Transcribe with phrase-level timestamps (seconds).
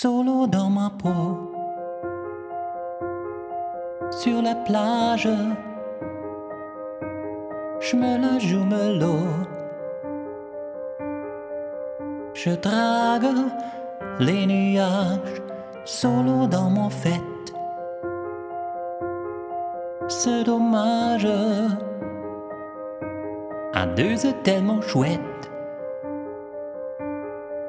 [0.00, 1.50] solo dans ma peau.
[4.10, 5.28] Sur la plage,
[7.80, 9.26] je me la joue melot.
[12.34, 13.36] Je drague
[14.20, 15.40] les nuages,
[15.86, 17.48] solo dans mon fête.
[20.08, 21.28] C'est dommage,
[23.72, 25.50] à deux tellement chouette.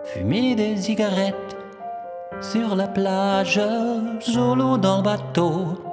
[0.04, 1.58] Fumer des cigarettes
[2.42, 3.60] sur la plage,
[4.20, 5.84] solo dans le bateau.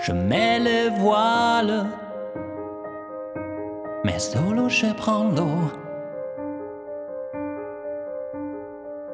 [0.00, 1.86] Je mets les voiles,
[4.04, 5.70] mais solo je prends l'eau.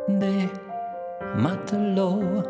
[0.09, 0.49] Des
[1.35, 2.43] matelots.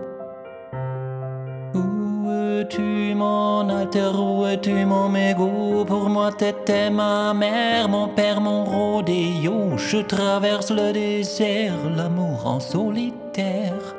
[2.68, 4.10] Es-tu mon alter,
[4.52, 9.76] es-tu mon mégot Pour moi t'étais ma mère, mon père, mon rodéo.
[9.76, 13.94] Je traverse le désert, l'amour en solitaire.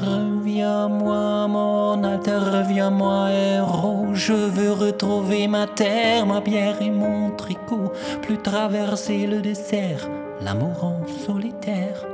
[0.00, 4.06] Reviens-moi mon alter, reviens-moi héros.
[4.14, 7.92] Je veux retrouver ma terre, ma bière et mon tricot.
[8.22, 10.08] Plus traverser le désert,
[10.40, 12.04] l'amour en solitaire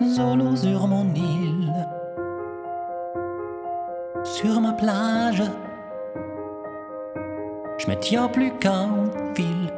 [0.00, 1.72] solo sur mon île,
[4.24, 5.42] sur ma plage.
[7.78, 8.88] Je me tiens plus qu'un
[9.34, 9.72] fil.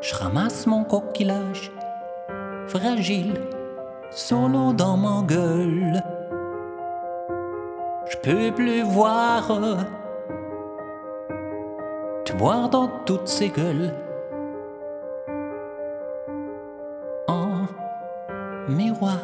[0.00, 1.72] Je ramasse mon coquillage
[2.68, 3.34] fragile,
[4.10, 6.02] solo dans ma gueule.
[8.06, 9.48] Je peux plus voir,
[12.24, 13.92] te voir dans toutes ces gueules.
[18.68, 19.20] Miroir.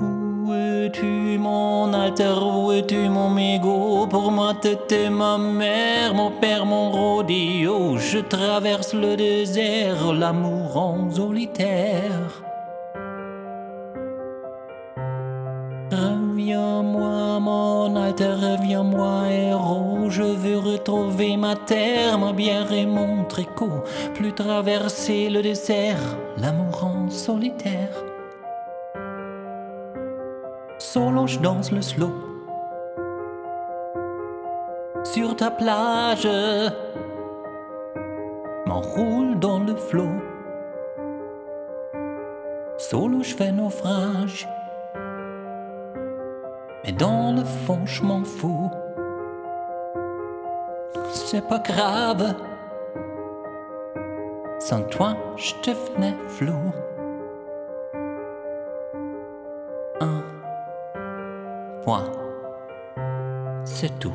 [0.00, 6.66] Où es-tu mon alter, où es-tu mon mégot Pour moi t'étais ma mère, mon père,
[6.66, 7.96] mon rodéo.
[7.98, 12.49] Je traverse le désert, l'amour en solitaire
[17.96, 23.84] reviens-moi héros Je veux retrouver ma terre, ma bière et mon tricot.
[24.14, 26.00] Plus traverser le désert,
[26.36, 27.90] l'amour en solitaire.
[30.78, 32.12] Solo je danse le slow.
[35.04, 36.28] Sur ta plage
[38.66, 40.20] M'enroule dans le flot
[42.76, 44.46] Solo je fais naufrage
[47.00, 48.70] dans le fond, je m'en fous.
[51.12, 52.34] C'est pas grave.
[54.58, 56.72] Sans toi, je devenais flou.
[60.00, 60.22] Un
[61.82, 62.04] point.
[63.64, 64.12] C'est tout.